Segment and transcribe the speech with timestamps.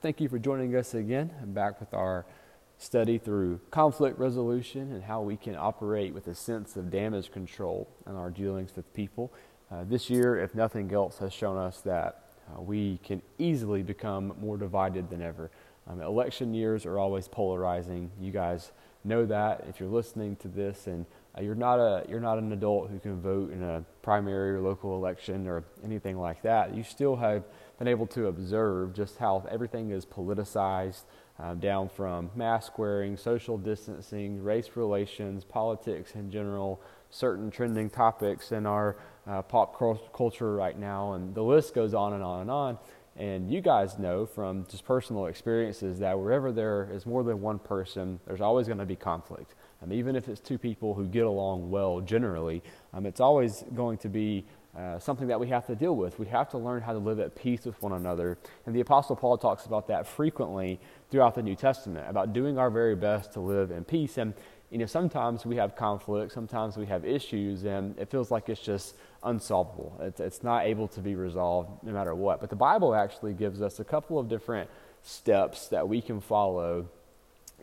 [0.00, 1.30] thank you for joining us again.
[1.42, 2.24] I'm back with our
[2.78, 7.86] study through conflict resolution and how we can operate with a sense of damage control
[8.06, 9.30] in our dealings with people.
[9.70, 14.32] Uh, this year, if nothing else, has shown us that uh, we can easily become
[14.40, 15.50] more divided than ever.
[15.86, 18.10] Um, election years are always polarizing.
[18.18, 18.72] You guys
[19.04, 21.04] know that if you're listening to this and
[21.36, 24.60] uh, you're not a you're not an adult who can vote in a primary or
[24.60, 26.74] local election or anything like that.
[26.74, 27.44] You still have
[27.78, 31.02] been able to observe just how everything is politicized,
[31.38, 38.52] uh, down from mask wearing, social distancing, race relations, politics in general, certain trending topics
[38.52, 38.96] in our
[39.26, 39.78] uh, pop
[40.12, 42.78] culture right now, and the list goes on and on and on.
[43.16, 47.58] And you guys know from just personal experiences that wherever there is more than one
[47.58, 49.54] person, there's always going to be conflict.
[49.82, 52.62] Um, even if it's two people who get along well generally,
[52.92, 54.44] um, it's always going to be
[54.76, 56.18] uh, something that we have to deal with.
[56.18, 58.38] We have to learn how to live at peace with one another.
[58.66, 60.78] And the Apostle Paul talks about that frequently
[61.10, 64.16] throughout the New Testament, about doing our very best to live in peace.
[64.16, 64.32] And,
[64.70, 68.60] you know, sometimes we have conflict, sometimes we have issues, and it feels like it's
[68.60, 68.94] just
[69.24, 69.98] unsolvable.
[70.00, 72.40] It's, it's not able to be resolved no matter what.
[72.40, 74.70] But the Bible actually gives us a couple of different
[75.02, 76.86] steps that we can follow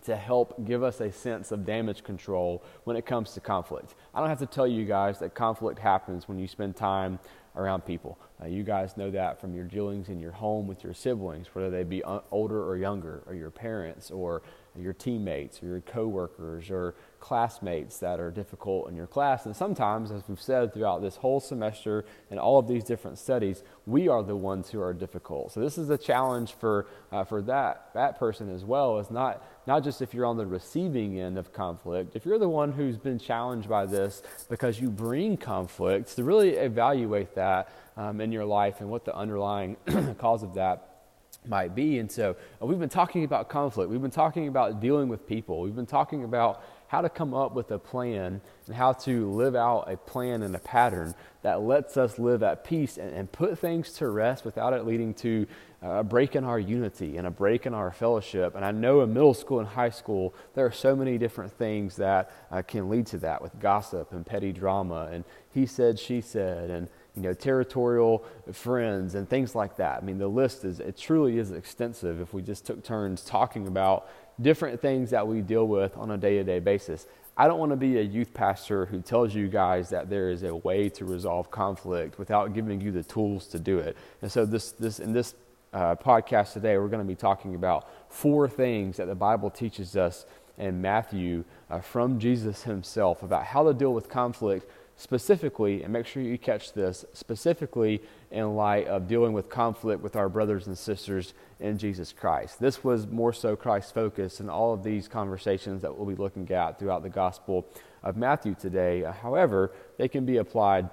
[0.06, 3.96] to help give us a sense of damage control when it comes to conflict.
[4.14, 7.20] I don't have to tell you guys that conflict happens when you spend time
[7.56, 8.18] around people.
[8.42, 11.70] Uh, you guys know that from your dealings in your home with your siblings, whether
[11.70, 14.44] they be older or younger, or your parents, or
[14.80, 19.46] your teammates, or your coworkers, or classmates that are difficult in your class.
[19.46, 23.64] And sometimes, as we've said throughout this whole semester and all of these different studies,
[23.86, 25.52] we are the ones who are difficult.
[25.52, 29.00] So this is a challenge for uh, for that that person as well.
[29.00, 32.16] Is not not just if you're on the receiving end of conflict.
[32.16, 36.52] If you're the one who's been challenged by this because you bring conflicts, to really
[36.52, 39.76] evaluate that um, in your life and what the underlying
[40.20, 40.87] cause of that
[41.48, 42.00] might be.
[42.00, 43.90] And so uh, we've been talking about conflict.
[43.90, 45.62] We've been talking about dealing with people.
[45.62, 49.56] We've been talking about how to come up with a plan and how to live
[49.56, 53.60] out a plan and a pattern that lets us live at peace and, and put
[53.60, 55.46] things to rest without it leading to
[55.84, 58.56] uh, a break in our unity and a break in our fellowship.
[58.56, 61.98] And I know in middle school and high school, there are so many different things
[61.98, 65.24] that uh, can lead to that with gossip and petty drama and
[65.58, 68.24] he said, she said, and you know, territorial
[68.54, 70.02] friends and things like that.
[70.02, 73.68] I mean, the list is, it truly is extensive if we just took turns talking
[73.68, 74.08] about
[74.40, 77.08] different things that we deal with on a day to day basis.
[77.36, 80.44] I don't want to be a youth pastor who tells you guys that there is
[80.44, 83.98] a way to resolve conflict without giving you the tools to do it.
[84.22, 85.34] And so, this, this, in this
[85.74, 89.96] uh, podcast today, we're going to be talking about four things that the Bible teaches
[89.98, 95.94] us in Matthew uh, from Jesus himself about how to deal with conflict specifically, and
[95.94, 100.66] make sure you catch this, specifically in light of dealing with conflict with our brothers
[100.66, 102.60] and sisters in Jesus Christ.
[102.60, 106.50] This was more so Christ's focus in all of these conversations that we'll be looking
[106.52, 107.68] at throughout the Gospel
[108.04, 109.04] of Matthew today.
[109.22, 110.90] However, they can be applied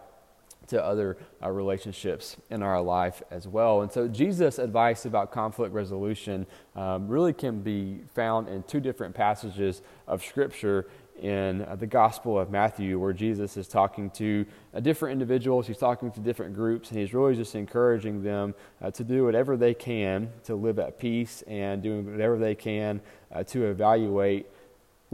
[0.68, 3.82] to other uh, relationships in our life as well.
[3.82, 9.14] And so, Jesus' advice about conflict resolution um, really can be found in two different
[9.14, 10.88] passages of Scripture
[11.20, 14.44] in uh, the Gospel of Matthew, where Jesus is talking to
[14.74, 18.90] uh, different individuals, he's talking to different groups, and he's really just encouraging them uh,
[18.90, 23.00] to do whatever they can to live at peace and doing whatever they can
[23.46, 24.46] to evaluate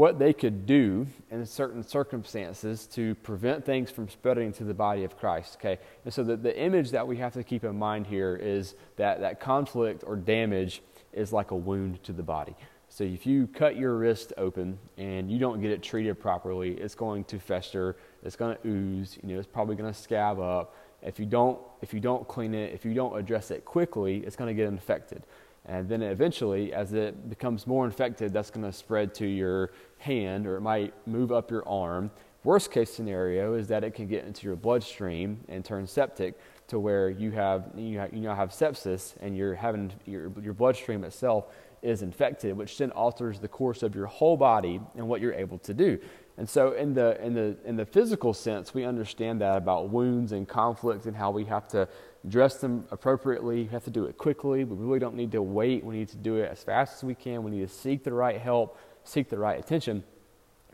[0.00, 5.04] what they could do in certain circumstances to prevent things from spreading to the body
[5.04, 5.58] of Christ.
[5.60, 8.74] Okay, and so the, the image that we have to keep in mind here is
[8.96, 12.56] that that conflict or damage is like a wound to the body.
[12.92, 16.96] So if you cut your wrist open and you don't get it treated properly, it's
[16.96, 20.74] going to fester, it's going to ooze, you know, it's probably going to scab up.
[21.00, 24.34] If you don't if you don't clean it, if you don't address it quickly, it's
[24.34, 25.22] going to get infected.
[25.66, 30.48] And then eventually, as it becomes more infected, that's going to spread to your hand
[30.48, 32.10] or it might move up your arm.
[32.42, 36.40] Worst case scenario is that it can get into your bloodstream and turn septic
[36.70, 40.54] to where you have you, have, you now have sepsis and you're having your, your
[40.54, 41.46] bloodstream itself
[41.82, 45.58] is infected, which then alters the course of your whole body and what you're able
[45.58, 45.98] to do.
[46.36, 50.32] And so, in the, in, the, in the physical sense, we understand that about wounds
[50.32, 51.88] and conflicts and how we have to
[52.28, 53.64] dress them appropriately.
[53.64, 54.64] We have to do it quickly.
[54.64, 55.84] We really don't need to wait.
[55.84, 57.42] We need to do it as fast as we can.
[57.42, 60.02] We need to seek the right help, seek the right attention.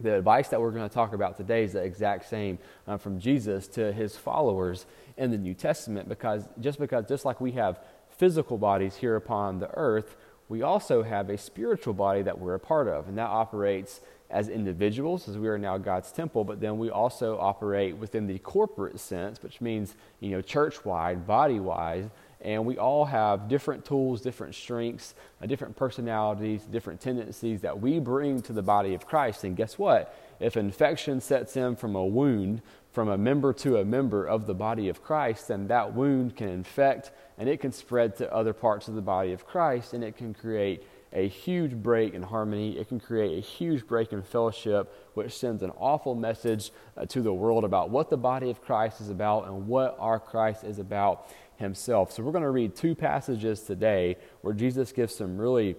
[0.01, 3.19] The advice that we're going to talk about today is the exact same uh, from
[3.19, 7.81] Jesus to his followers in the New Testament because just because, just like we have
[8.11, 10.17] physical bodies here upon the earth,
[10.49, 14.01] we also have a spiritual body that we're a part of, and that operates
[14.31, 18.39] as individuals, as we are now God's temple, but then we also operate within the
[18.41, 22.11] corporate sense, which means, you know, church wide, body wide,
[22.41, 27.99] And we all have different tools, different strengths, uh, different personalities, different tendencies that we
[27.99, 29.45] bring to the body of Christ.
[29.45, 30.15] And guess what?
[30.39, 32.61] If infection sets in from a wound,
[32.93, 36.49] from a member to a member of the body of Christ, then that wound can
[36.49, 40.17] infect and it can spread to other parts of the body of Christ and it
[40.17, 40.83] can create
[41.17, 42.79] a huge break in harmony.
[42.79, 47.23] It can create a huge break in fellowship, which sends an awful message uh, to
[47.23, 50.79] the world about what the body of Christ is about and what our Christ is
[50.79, 52.13] about himself.
[52.13, 55.77] So, we're going to read two passages today where Jesus gives some really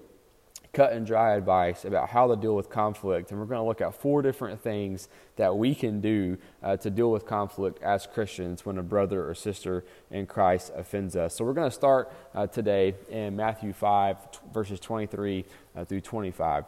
[0.78, 3.32] cut and dry advice about how to deal with conflict.
[3.32, 6.92] And we're going to look at four different things that we can do uh, to
[6.92, 11.36] deal with conflict as Christians when a brother or sister in Christ offends us.
[11.36, 15.46] So we're going to start uh, today in Matthew 5, t- verses 23
[15.76, 16.66] uh, through 25.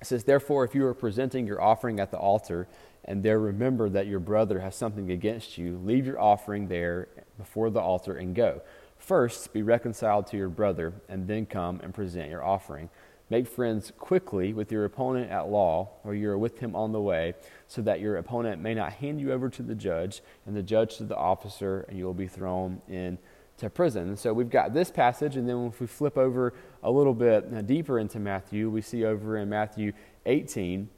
[0.00, 2.66] It says, Therefore, if you are presenting your offering at the altar,
[3.04, 7.06] and there remember that your brother has something against you, leave your offering there
[7.38, 8.62] before the altar and go.
[9.02, 12.88] First, be reconciled to your brother, and then come and present your offering.
[13.32, 17.00] Make friends quickly with your opponent at law, or you are with him on the
[17.00, 17.32] way,
[17.66, 20.98] so that your opponent may not hand you over to the judge, and the judge
[20.98, 24.18] to the officer, and you will be thrown into prison.
[24.18, 26.52] So we've got this passage, and then if we flip over
[26.82, 29.94] a little bit deeper into Matthew, we see over in Matthew
[30.26, 30.90] 18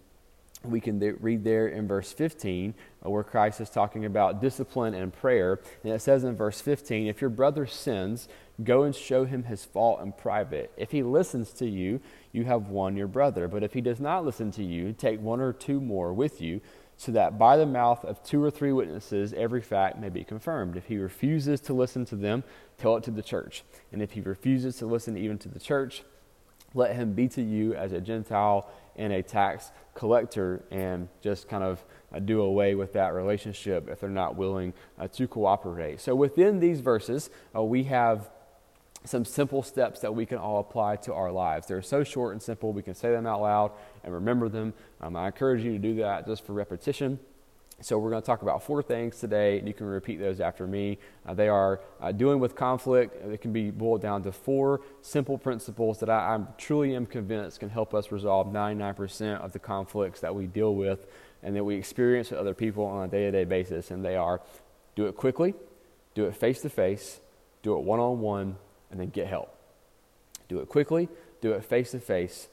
[0.65, 2.75] we can read there in verse 15
[3.05, 5.61] uh, where Christ is talking about discipline and prayer.
[5.83, 8.29] And it says in verse 15, If your brother sins,
[8.63, 10.73] go and show him his fault in private.
[10.77, 12.01] If he listens to you,
[12.33, 13.49] you have won your brother.
[13.49, 16.61] But if he does not listen to you, take one or two more with you,
[16.97, 20.77] so that by the mouth of two or three witnesses every fact may be confirmed.
[20.77, 22.45] If he refuses to listen to them,
[22.79, 23.65] tell it to the church.
[23.93, 26.05] And if he refuses to listen even to the church,
[26.73, 31.65] let him be to you as a Gentile and a tax collector and just kind
[31.65, 36.01] of uh, do away with that relationship if they're not willing uh, to cooperate.
[36.01, 38.31] So within these verses, uh, we have
[39.05, 41.67] some simple steps that we can all apply to our lives.
[41.67, 44.73] They're so short and simple, we can say them out loud and remember them.
[45.01, 47.19] Um, I encourage you to do that just for repetition.
[47.81, 50.67] So, we're going to talk about four things today, and you can repeat those after
[50.67, 50.99] me.
[51.27, 53.25] Uh, they are uh, dealing with conflict.
[53.27, 57.61] It can be boiled down to four simple principles that I, I truly am convinced
[57.61, 61.07] can help us resolve 99% of the conflicts that we deal with
[61.43, 63.91] and that we experience with other people on a day to day basis.
[63.91, 64.41] And they are
[64.95, 65.55] do it quickly,
[66.15, 67.21] do it face to face,
[67.63, 68.57] do it one on one,
[68.91, 69.55] and then get help.
[70.49, 71.09] Do it quickly,
[71.41, 72.49] do it face to face,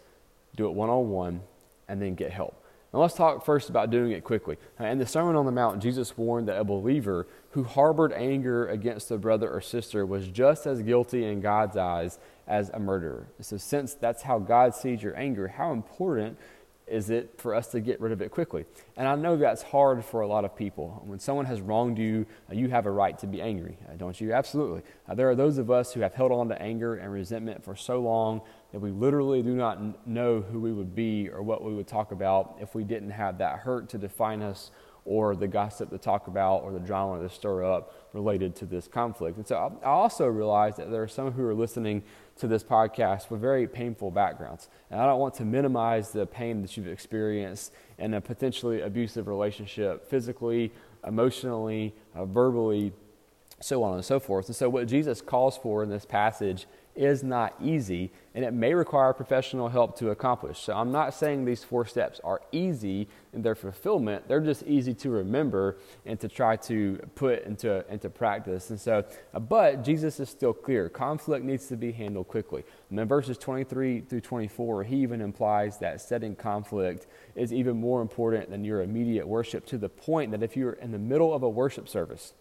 [0.56, 1.42] do it one on one,
[1.88, 2.61] and then get help.
[2.94, 4.58] Now, let's talk first about doing it quickly.
[4.78, 9.12] In the Sermon on the Mount, Jesus warned that a believer who harbored anger against
[9.12, 13.28] a brother or sister was just as guilty in God's eyes as a murderer.
[13.40, 16.38] So, since that's how God sees your anger, how important
[16.88, 18.66] is it for us to get rid of it quickly?
[18.98, 21.02] And I know that's hard for a lot of people.
[21.06, 24.20] When someone has wronged you, uh, you have a right to be angry, uh, don't
[24.20, 24.34] you?
[24.34, 24.82] Absolutely.
[25.08, 27.76] Uh, there are those of us who have held on to anger and resentment for
[27.76, 28.42] so long
[28.72, 32.12] that we literally do not know who we would be or what we would talk
[32.12, 34.72] about if we didn't have that hurt to define us
[35.06, 38.88] or the gossip to talk about or the drama to stir up related to this
[38.88, 39.38] conflict.
[39.38, 42.04] And so I also realize that there are some who are listening
[42.38, 44.70] to this podcast with very painful backgrounds.
[44.90, 49.28] And I don't want to minimize the pain that you've experienced in a potentially abusive
[49.28, 50.72] relationship, physically,
[51.06, 52.94] emotionally, uh, verbally,
[53.60, 54.48] so on and so forth.
[54.48, 56.66] And so, what Jesus calls for in this passage
[56.96, 60.60] is not easy, and it may require professional help to accomplish.
[60.60, 64.94] So, I'm not saying these four steps are easy in their fulfillment, they're just easy
[64.96, 68.70] to remember and to try to put into, into practice.
[68.70, 72.64] And so, uh, but Jesus is still clear conflict needs to be handled quickly.
[72.90, 78.02] And in verses 23 through 24, he even implies that setting conflict is even more
[78.02, 81.44] important than your immediate worship to the point that if you're in the middle of
[81.44, 82.34] a worship service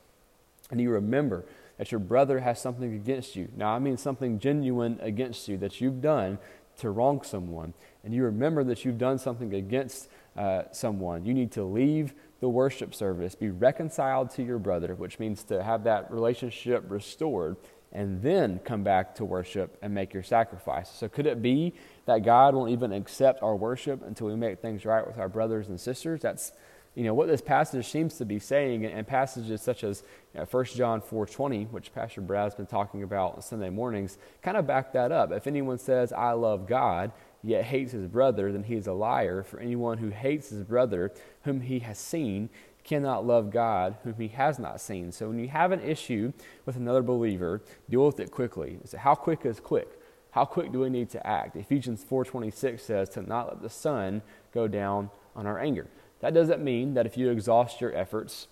[0.70, 1.44] and you remember
[1.80, 3.48] that your brother has something against you.
[3.56, 6.36] Now, I mean something genuine against you that you've done
[6.76, 7.72] to wrong someone,
[8.04, 12.50] and you remember that you've done something against uh, someone, you need to leave the
[12.50, 17.56] worship service, be reconciled to your brother, which means to have that relationship restored,
[17.92, 20.90] and then come back to worship and make your sacrifice.
[20.90, 21.72] So, could it be
[22.04, 25.68] that God won't even accept our worship until we make things right with our brothers
[25.68, 26.20] and sisters?
[26.20, 26.52] That's
[26.94, 30.02] you know, what this passage seems to be saying, and passages such as
[30.34, 34.56] you know, 1 John 4.20, which Pastor Brad's been talking about on Sunday mornings, kind
[34.56, 35.30] of back that up.
[35.30, 37.12] If anyone says, I love God,
[37.44, 39.44] yet hates his brother, then he is a liar.
[39.44, 41.12] For anyone who hates his brother,
[41.44, 42.50] whom he has seen,
[42.82, 45.12] cannot love God, whom he has not seen.
[45.12, 46.32] So when you have an issue
[46.66, 48.78] with another believer, deal with it quickly.
[48.84, 49.88] So how quick is quick?
[50.32, 51.56] How quick do we need to act?
[51.56, 55.86] Ephesians 4.26 says to not let the sun go down on our anger.
[56.20, 58.46] That doesn't mean that if you exhaust your efforts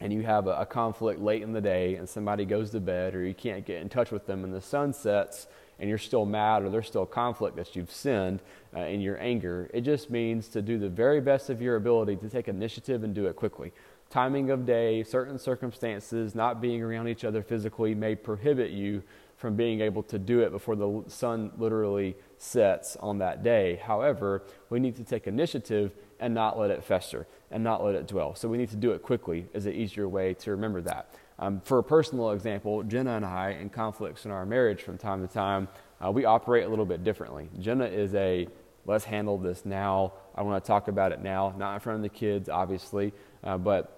[0.00, 3.14] and you have a, a, conflict late in the day and somebody goes to bed
[3.14, 5.46] or you can't get in touch with them and the sun sets
[5.78, 8.40] and you're still mad or there's still conflict that you've sinned
[8.74, 12.16] uh, in your anger, it just means to do the very best of your ability
[12.16, 13.72] to take initiative and do it quickly.
[14.10, 19.02] Timing of day, certain circumstances, not being around each other physically may prohibit you
[19.36, 23.80] from being able to do it before the sun literally sets on that day.
[23.82, 28.06] However, we need to take initiative and not let it fester and not let it
[28.06, 28.34] dwell.
[28.34, 31.14] So we need to do it quickly is an easier way to remember that.
[31.38, 35.26] Um, for a personal example, Jenna and I, in conflicts in our marriage from time
[35.26, 35.68] to time,
[36.04, 37.48] uh, we operate a little bit differently.
[37.58, 38.46] Jenna is a
[38.86, 40.12] let's handle this now.
[40.34, 43.12] I want to talk about it now, not in front of the kids, obviously,
[43.44, 43.96] uh, but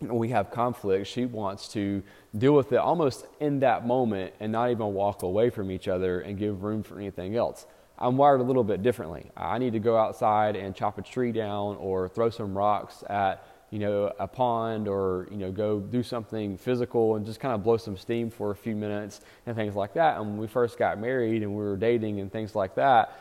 [0.00, 2.02] when we have conflict, she wants to
[2.36, 6.20] deal with it almost in that moment and not even walk away from each other
[6.20, 7.66] and give room for anything else.
[7.98, 9.30] I'm wired a little bit differently.
[9.36, 13.46] I need to go outside and chop a tree down or throw some rocks at
[13.70, 17.62] you know a pond or you know go do something physical and just kind of
[17.62, 20.18] blow some steam for a few minutes and things like that.
[20.18, 23.16] And when we first got married and we were dating and things like that,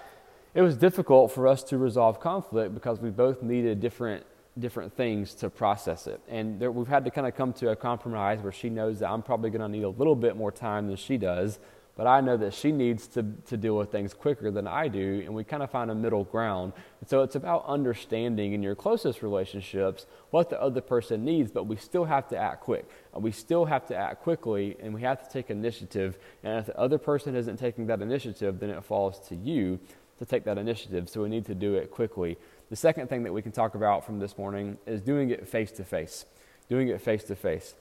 [0.54, 4.26] it was difficult for us to resolve conflict because we both needed different
[4.60, 6.22] different things to process it.
[6.28, 9.10] And there, we've had to kind of come to a compromise where she knows that
[9.10, 11.60] I'm probably going to need a little bit more time than she does
[11.96, 15.22] but I know that she needs to, to deal with things quicker than I do,
[15.26, 16.74] and we kind of find a middle ground.
[17.00, 21.68] And so it's about understanding in your closest relationships what the other person needs, but
[21.68, 22.90] we still have to act quick.
[23.14, 26.18] We still have to act quickly, and we have to take initiative.
[26.44, 29.80] And if the other person isn't taking that initiative, then it falls to you
[30.18, 31.10] to take that initiative.
[31.10, 32.38] So we need to do it quickly.
[32.72, 35.72] The second thing that we can talk about from this morning is doing it face
[35.74, 36.26] to face.
[36.70, 37.76] Doing it face to face.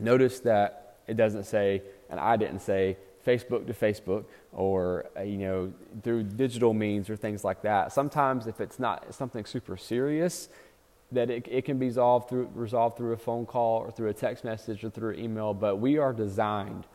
[0.00, 5.38] Notice that it doesn't say, and I didn't say, Facebook to Facebook or, uh, you
[5.38, 5.72] know,
[6.02, 7.92] through digital means or things like that.
[7.92, 10.48] Sometimes if it's not something super serious,
[11.10, 14.14] that it, it can be resolved through, resolved through a phone call or through a
[14.14, 16.86] text message or through email, but we are designed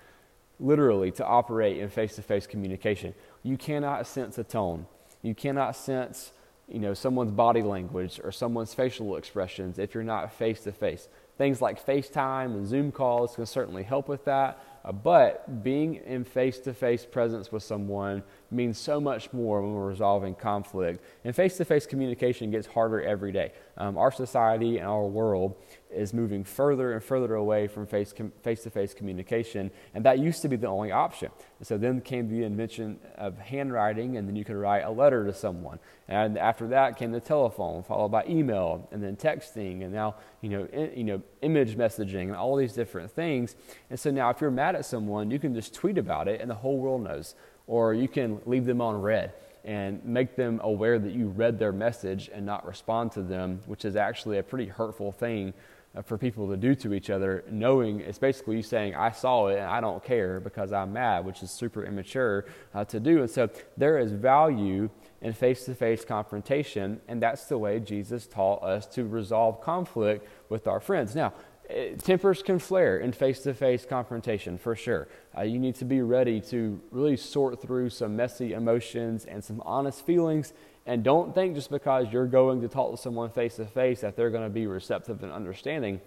[0.59, 3.13] literally to operate in face-to-face communication.
[3.41, 4.85] You cannot sense a tone.
[5.23, 6.31] You cannot sense,
[6.67, 11.07] you know, someone's body language or someone's facial expressions if you're not face-to-face.
[11.37, 16.59] Things like FaceTime and Zoom calls can certainly help with that, but being in face
[16.59, 18.21] to face presence with someone
[18.51, 21.01] means so much more when we're resolving conflict.
[21.23, 23.53] And face to face communication gets harder every day.
[23.77, 25.55] Um, our society and our world
[25.89, 30.49] is moving further and further away from face to face communication, and that used to
[30.49, 31.31] be the only option.
[31.59, 35.25] And so then came the invention of handwriting, and then you could write a letter
[35.25, 35.79] to someone.
[36.07, 40.49] And after that came the telephone, followed by email, and then texting, and now you
[40.49, 43.55] know, in, you know, image messaging, and all these different things.
[43.89, 46.49] And so now, if you're mad at someone, you can just tweet about it, and
[46.49, 47.35] the whole world knows,
[47.67, 49.33] or you can leave them on read
[49.65, 53.85] and make them aware that you read their message and not respond to them, which
[53.85, 55.53] is actually a pretty hurtful thing
[55.95, 59.47] uh, for people to do to each other, knowing it's basically you saying, I saw
[59.47, 63.21] it and I don't care because I'm mad, which is super immature uh, to do.
[63.21, 64.89] And so there is value
[65.23, 70.27] in face to face confrontation, and that's the way Jesus taught us to resolve conflict
[70.49, 71.15] with our friends.
[71.15, 71.33] Now,
[71.69, 75.07] eh, tempers can flare in face to face confrontation for sure.
[75.35, 79.61] Uh, you need to be ready to really sort through some messy emotions and some
[79.65, 80.53] honest feelings
[80.85, 84.17] and don't think just because you're going to talk to someone face to face that
[84.17, 86.01] they're going to be receptive and understanding.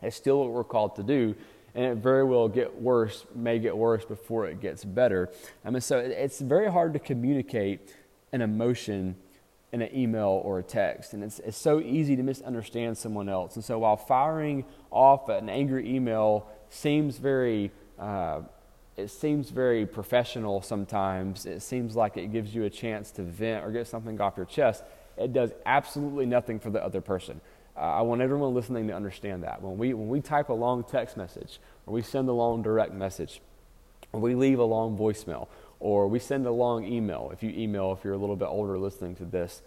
[0.00, 1.34] It's still what we're called to do.
[1.74, 5.30] And it very well get worse, may get worse before it gets better.
[5.64, 7.92] I mean, so it's very hard to communicate
[8.32, 9.16] an emotion
[9.72, 11.14] in an email or a text.
[11.14, 13.56] And it's, it's so easy to misunderstand someone else.
[13.56, 18.42] And so while firing off an angry email seems very uh,
[18.96, 21.46] it seems very professional sometimes.
[21.46, 24.46] It seems like it gives you a chance to vent or get something off your
[24.46, 24.84] chest.
[25.16, 27.40] It does absolutely nothing for the other person.
[27.76, 29.60] Uh, I want everyone listening to understand that.
[29.60, 32.92] When we, when we type a long text message, or we send a long direct
[32.92, 33.40] message,
[34.12, 35.48] or we leave a long voicemail,
[35.84, 38.78] or we send a long email, if you email, if you're a little bit older
[38.78, 39.62] listening to this,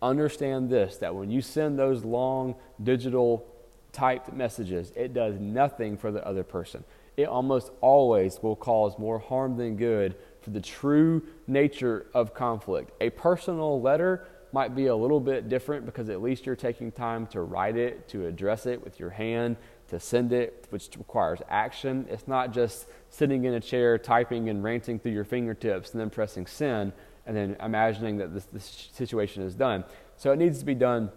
[0.00, 3.46] understand this that when you send those long digital
[3.92, 6.84] typed messages, it does nothing for the other person
[7.18, 12.92] it almost always will cause more harm than good for the true nature of conflict.
[13.00, 17.26] A personal letter might be a little bit different because at least you're taking time
[17.26, 19.56] to write it, to address it with your hand,
[19.88, 22.06] to send it, which requires action.
[22.10, 26.10] It's not just sitting in a chair, typing and ranting through your fingertips, and then
[26.10, 26.92] pressing send,
[27.26, 29.84] and then imagining that this, this situation is done.
[30.16, 31.10] So it needs to be done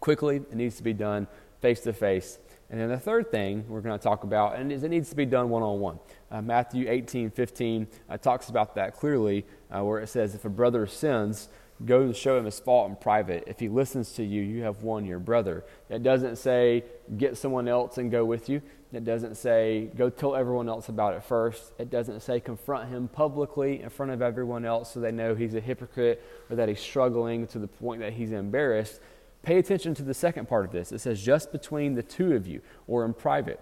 [0.00, 1.26] quickly, it needs to be done
[1.60, 2.38] face to face.
[2.70, 5.16] And then the third thing we're going to talk about, and is it needs to
[5.16, 5.98] be done one on one.
[6.40, 10.86] Matthew 18, 15 uh, talks about that clearly, uh, where it says, If a brother
[10.86, 11.50] sins,
[11.84, 13.44] go show him his fault in private.
[13.46, 15.64] If he listens to you, you have won your brother.
[15.88, 16.84] It doesn't say
[17.16, 18.62] get someone else and go with you.
[18.92, 21.72] It doesn't say go tell everyone else about it first.
[21.78, 25.54] It doesn't say confront him publicly in front of everyone else so they know he's
[25.54, 29.00] a hypocrite or that he's struggling to the point that he's embarrassed.
[29.42, 30.92] Pay attention to the second part of this.
[30.92, 33.60] It says just between the two of you or in private.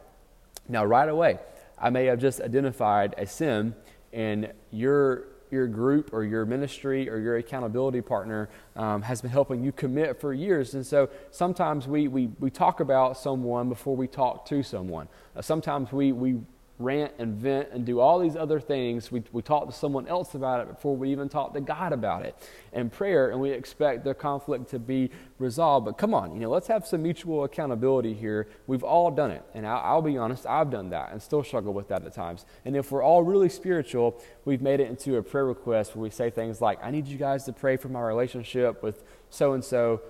[0.69, 1.39] Now, right away,
[1.79, 3.75] I may have just identified a sin
[4.13, 9.63] and your your group or your ministry or your accountability partner um, has been helping
[9.63, 10.75] you commit for years.
[10.75, 15.09] And so sometimes we, we, we talk about someone before we talk to someone.
[15.35, 16.41] Uh, sometimes we, we
[16.81, 19.13] rant and vent and do all these other things.
[19.13, 22.25] We, we talk to someone else about it before we even talk to God about
[22.25, 22.35] it
[22.73, 25.87] and prayer, and we expect the conflict to be resolved.
[25.87, 28.49] But come on, you know, let's have some mutual accountability here.
[28.67, 31.75] We've all done it, and I'll, I'll be honest, I've done that and still struggle
[31.75, 32.47] with that at times.
[32.65, 36.11] And if we're all really spiritual, we've made it into a prayer request where we
[36.11, 39.65] say things like, I need you guys to pray for my relationship with so and
[39.65, 40.01] so,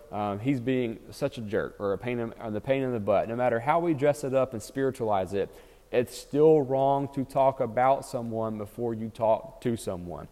[0.43, 3.29] he's being such a jerk or a pain in, or the pain in the butt.
[3.29, 5.51] No matter how we dress it up and spiritualize it,
[5.91, 10.29] it's still wrong to talk about someone before you talk to someone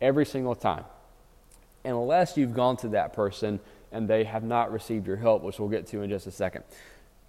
[0.00, 0.84] every single time.
[1.84, 5.68] Unless you've gone to that person and they have not received your help, which we'll
[5.68, 6.64] get to in just a second.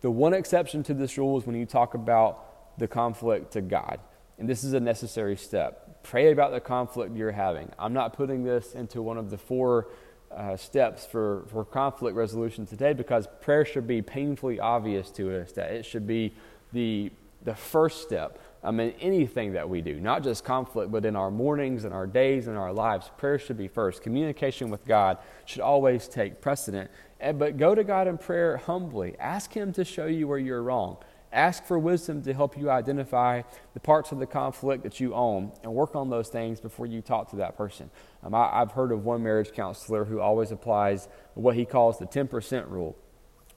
[0.02, 4.00] The one exception to this rule is when you talk about the conflict to God.
[4.38, 6.04] And this is a necessary step.
[6.04, 7.72] Pray about the conflict you're having.
[7.78, 9.88] I'm not putting this into one of the four
[10.36, 15.52] uh, steps for, for conflict resolution today because prayer should be painfully obvious to us,
[15.54, 16.34] that it should be
[16.74, 17.12] the
[17.44, 21.32] the first step um, in anything that we do, not just conflict, but in our
[21.32, 23.10] mornings and our days and our lives.
[23.18, 24.04] Prayer should be first.
[24.04, 26.92] Communication with God should always take precedent.
[27.20, 29.16] And, but go to God in prayer humbly.
[29.20, 30.98] Ask Him to show you where you're wrong.
[31.34, 33.44] Ask for wisdom to help you identify
[33.74, 37.02] the parts of the conflict that you own and work on those things before you
[37.02, 37.90] talk to that person.
[38.22, 42.06] Um, I, I've heard of one marriage counselor who always applies what he calls the
[42.06, 42.98] 10% rule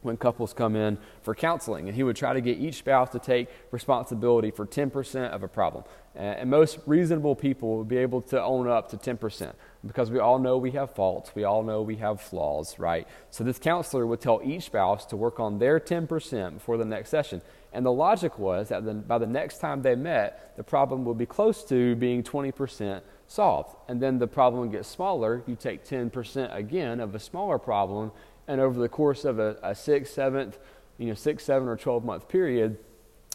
[0.05, 1.89] when couples come in for counseling.
[1.89, 5.49] And he would try to get each spouse to take responsibility for 10% of a
[5.49, 5.85] problem.
[6.15, 9.53] And most reasonable people would be able to own up to 10%
[9.85, 11.35] because we all know we have faults.
[11.35, 13.09] We all know we have flaws, right?
[13.31, 17.11] So this counselor would tell each spouse to work on their 10% before the next
[17.11, 17.43] session.
[17.73, 21.27] And the logic was that by the next time they met, the problem would be
[21.27, 23.75] close to being 20% solved.
[23.89, 25.43] And then the problem gets smaller.
[25.47, 28.13] You take 10% again of a smaller problem
[28.47, 30.59] and over the course of a, a six, seventh,
[30.99, 32.79] you know, six, seven, or 12 month period,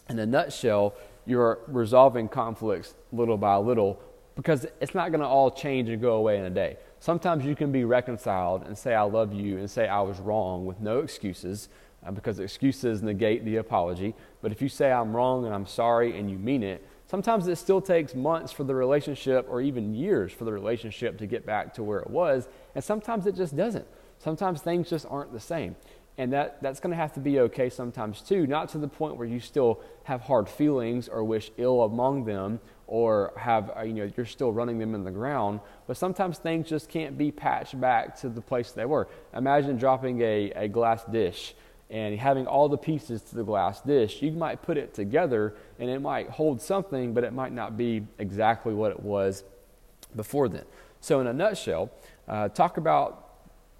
[0.08, 0.94] in a nutshell,
[1.26, 4.00] you're resolving conflicts little by little
[4.34, 6.76] because it's not going to all change and go away in a day.
[6.98, 10.66] Sometimes you can be reconciled and say, I love you, and say, I was wrong
[10.66, 11.68] with no excuses
[12.06, 14.14] uh, because excuses negate the apology.
[14.40, 17.56] But if you say, I'm wrong and I'm sorry and you mean it, sometimes it
[17.56, 21.74] still takes months for the relationship or even years for the relationship to get back
[21.74, 22.48] to where it was.
[22.74, 23.86] And sometimes it just doesn't.
[24.20, 25.74] Sometimes things just aren't the same.
[26.18, 29.16] And that, that's going to have to be okay sometimes too, not to the point
[29.16, 33.94] where you still have hard feelings or wish ill among them or have, uh, you
[33.94, 35.60] know, you're still running them in the ground.
[35.86, 39.08] But sometimes things just can't be patched back to the place they were.
[39.34, 41.54] Imagine dropping a, a glass dish
[41.88, 44.20] and having all the pieces to the glass dish.
[44.20, 48.06] You might put it together and it might hold something, but it might not be
[48.18, 49.42] exactly what it was
[50.14, 50.64] before then.
[51.00, 51.90] So, in a nutshell,
[52.28, 53.29] uh, talk about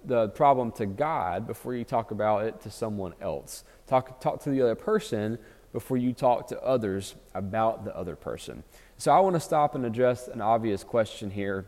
[0.05, 3.63] the problem to God before you talk about it to someone else.
[3.87, 5.37] Talk, talk to the other person
[5.73, 8.63] before you talk to others about the other person.
[8.97, 11.65] So I want to stop and address an obvious question here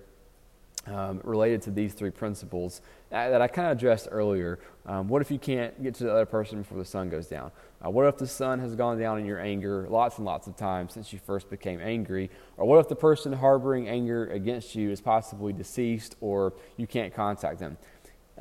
[0.88, 4.60] um, related to these three principles that I kind of addressed earlier.
[4.86, 7.52] Um, what if you can't get to the other person before the sun goes down?
[7.84, 10.58] Uh, what if the sun has gone down in your anger lots and lots of
[10.58, 12.30] times since you first became angry?
[12.58, 17.14] Or what if the person harboring anger against you is possibly deceased or you can't
[17.14, 17.78] contact them?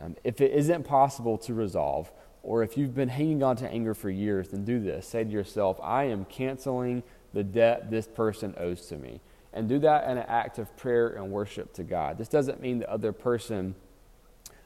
[0.00, 2.10] Um, if it isn't possible to resolve,
[2.42, 5.06] or if you've been hanging on to anger for years, then do this.
[5.06, 7.02] Say to yourself, I am canceling
[7.32, 9.20] the debt this person owes to me.
[9.52, 12.18] And do that in an act of prayer and worship to God.
[12.18, 13.74] This doesn't mean the other person,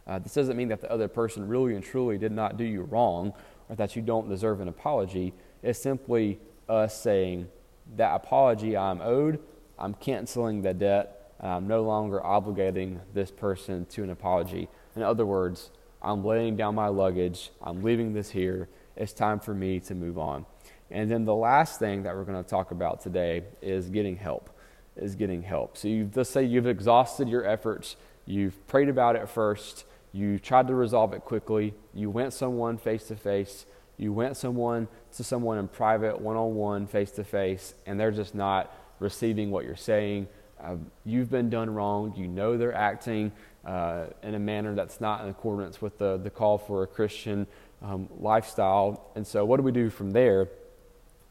[0.07, 2.83] uh, this doesn't mean that the other person really and truly did not do you
[2.83, 3.33] wrong
[3.69, 5.35] or that you don't deserve an apology.
[5.63, 7.49] It's simply us saying,
[7.95, 9.39] that apology I'm owed,
[9.79, 14.69] I'm canceling the debt, I'm no longer obligating this person to an apology.
[14.97, 15.71] In other words,
[16.03, 20.19] I'm laying down my luggage, I'm leaving this here, it's time for me to move
[20.19, 20.47] on.
[20.91, 24.51] And then the last thing that we're going to talk about today is getting help.
[24.97, 25.77] Is getting help.
[25.77, 30.69] So you let's say you've exhausted your efforts, you've prayed about it first, you tried
[30.69, 33.67] to resolve it quickly, you went someone face to face,
[33.99, 38.11] you went someone to someone in private, one on one, face to face, and they're
[38.11, 40.29] just not receiving what you're saying.
[40.59, 42.15] Uh, you've been done wrong.
[42.17, 43.33] You know they're acting
[43.67, 47.47] uh, in a manner that's not in accordance with the, the call for a Christian
[47.83, 49.11] um, lifestyle.
[49.17, 50.49] And so, what do we do from there?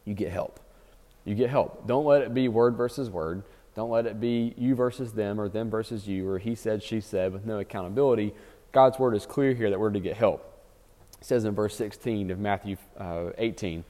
[0.04, 0.60] You get help.
[1.24, 1.88] You get help.
[1.88, 3.43] Don't let it be word versus word.
[3.76, 7.02] Don't let it be you versus them or them versus you or he said, she
[7.02, 8.34] said with no accountability.
[8.71, 10.52] God's word is clear here that we're to get help.
[11.19, 13.84] It says in verse 16 of Matthew uh, 18,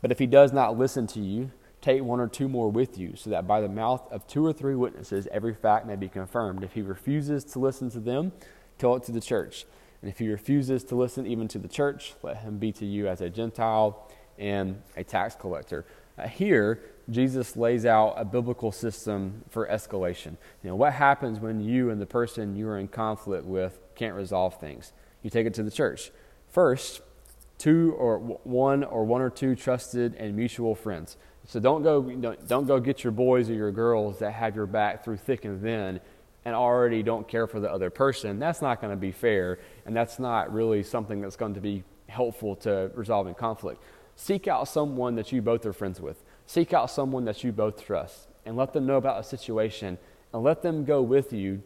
[0.00, 3.14] But if he does not listen to you, take one or two more with you,
[3.16, 6.64] so that by the mouth of two or three witnesses every fact may be confirmed.
[6.64, 8.32] If he refuses to listen to them,
[8.78, 9.64] tell it to the church.
[10.02, 13.08] And if he refuses to listen even to the church, let him be to you
[13.08, 15.84] as a Gentile and a tax collector.
[16.16, 20.36] Uh, here, Jesus lays out a biblical system for escalation.
[20.62, 24.14] You know, what happens when you and the person you are in conflict with can't
[24.14, 24.92] resolve things?
[25.22, 26.10] You take it to the church.
[26.48, 27.00] First,
[27.56, 31.16] two or one or one or two trusted and mutual friends.
[31.48, 34.66] So don't go, don't, don't go get your boys or your girls that have your
[34.66, 35.98] back through thick and thin
[36.44, 38.38] and already don't care for the other person.
[38.38, 41.84] That's not going to be fair, and that's not really something that's going to be
[42.06, 43.82] helpful to resolving conflict.
[44.14, 46.22] Seek out someone that you both are friends with.
[46.44, 49.96] Seek out someone that you both trust and let them know about a situation
[50.34, 51.62] and let them go with you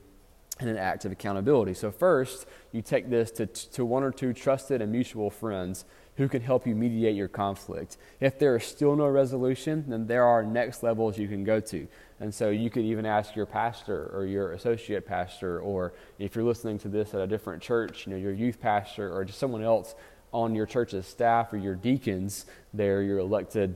[0.60, 1.74] in an act of accountability.
[1.74, 5.84] So, first, you take this to, to one or two trusted and mutual friends
[6.16, 7.96] who can help you mediate your conflict.
[8.20, 11.88] If there is still no resolution, then there are next levels you can go to.
[12.20, 16.44] And so you could even ask your pastor or your associate pastor, or if you're
[16.44, 19.62] listening to this at a different church, you know, your youth pastor or just someone
[19.62, 19.94] else
[20.32, 23.74] on your church's staff or your deacons there, your elected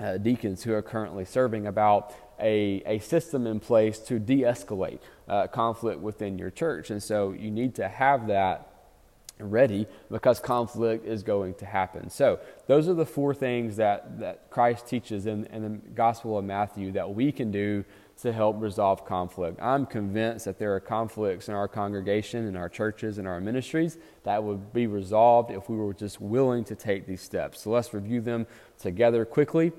[0.00, 4.98] uh, deacons who are currently serving about a, a system in place to de escalate
[5.28, 6.90] uh, conflict within your church.
[6.90, 8.69] And so you need to have that
[9.40, 12.10] ready because conflict is going to happen.
[12.10, 16.44] So, those are the four things that, that Christ teaches in, in the Gospel of
[16.44, 17.84] Matthew that we can do
[18.22, 19.58] to help resolve conflict.
[19.62, 23.96] I'm convinced that there are conflicts in our congregation, in our churches, in our ministries
[24.24, 27.62] that would be resolved if we were just willing to take these steps.
[27.62, 28.46] So, let's review them
[28.78, 29.72] together quickly,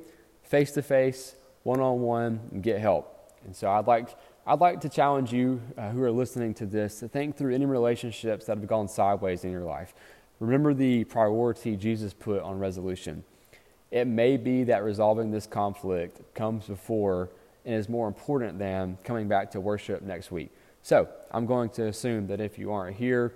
[0.43, 3.17] face to face, one on one, and get help.
[3.45, 4.09] And so, I'd like
[4.51, 7.65] I'd like to challenge you uh, who are listening to this to think through any
[7.65, 9.93] relationships that have gone sideways in your life.
[10.41, 13.23] Remember the priority Jesus put on resolution.
[13.91, 17.29] It may be that resolving this conflict comes before
[17.63, 20.51] and is more important than coming back to worship next week.
[20.83, 23.33] So, I'm going to assume that if you aren't here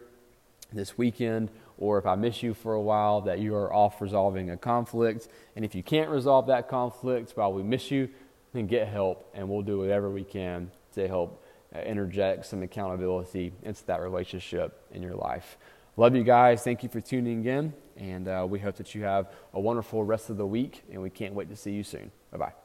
[0.74, 4.50] this weekend, or if I miss you for a while, that you are off resolving
[4.50, 5.30] a conflict.
[5.56, 8.10] And if you can't resolve that conflict while we miss you,
[8.52, 11.44] then get help, and we'll do whatever we can to help
[11.76, 15.58] uh, interject some accountability into that relationship in your life.
[15.98, 16.64] Love you guys.
[16.64, 17.74] Thank you for tuning in.
[17.98, 20.84] And uh, we hope that you have a wonderful rest of the week.
[20.92, 22.12] And we can't wait to see you soon.
[22.32, 22.65] Bye bye.